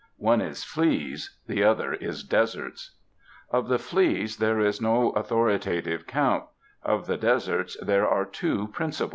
[0.17, 2.95] One is fleas, the other is deserts.
[3.51, 6.45] Of the fleas there is no authorita tive count;
[6.81, 9.09] of the deserts there are two principal.